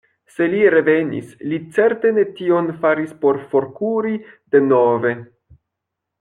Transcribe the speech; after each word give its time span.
Se 0.35 0.45
li 0.51 0.61
revenis, 0.75 1.35
li 1.51 1.59
certe 1.75 2.13
ne 2.15 2.23
tion 2.39 2.73
faris 2.87 3.13
por 3.27 3.41
forkuri 3.53 4.17
denove. 4.57 5.15